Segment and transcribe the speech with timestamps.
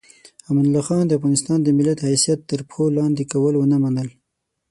[0.49, 4.09] امان الله خان د افغانستان د ملت حیثیت تر پښو لاندې کول ونه منل.